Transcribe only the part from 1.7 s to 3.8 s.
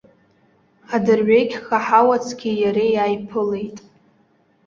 аҳауа цқьеи иареи ааиԥылеит.